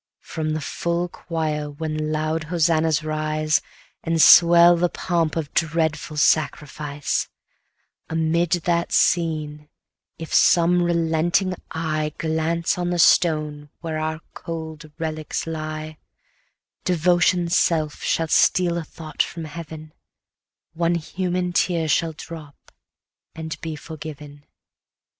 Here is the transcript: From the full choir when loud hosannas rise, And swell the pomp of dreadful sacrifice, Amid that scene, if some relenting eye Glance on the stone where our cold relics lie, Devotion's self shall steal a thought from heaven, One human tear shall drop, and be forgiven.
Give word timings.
From 0.23 0.53
the 0.55 0.61
full 0.61 1.07
choir 1.09 1.69
when 1.69 2.11
loud 2.11 2.45
hosannas 2.45 3.03
rise, 3.03 3.61
And 4.03 4.19
swell 4.19 4.75
the 4.75 4.89
pomp 4.89 5.35
of 5.35 5.53
dreadful 5.53 6.17
sacrifice, 6.17 7.29
Amid 8.09 8.49
that 8.63 8.91
scene, 8.91 9.69
if 10.17 10.33
some 10.33 10.81
relenting 10.81 11.53
eye 11.69 12.13
Glance 12.17 12.79
on 12.79 12.89
the 12.89 12.97
stone 12.97 13.69
where 13.81 13.99
our 13.99 14.21
cold 14.33 14.89
relics 14.97 15.45
lie, 15.45 15.99
Devotion's 16.83 17.55
self 17.55 18.01
shall 18.01 18.27
steal 18.27 18.79
a 18.79 18.83
thought 18.83 19.21
from 19.21 19.43
heaven, 19.43 19.93
One 20.73 20.95
human 20.95 21.53
tear 21.53 21.87
shall 21.87 22.13
drop, 22.13 22.71
and 23.35 23.61
be 23.61 23.75
forgiven. 23.75 24.45